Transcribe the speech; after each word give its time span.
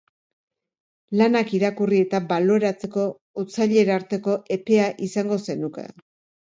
Lanak 1.21 1.53
irakurri 1.57 2.01
eta 2.05 2.21
baloratzeko 2.33 3.07
otsailerarteko 3.45 4.39
epea 4.59 4.93
izango 5.11 5.43
zenuke 5.49 5.91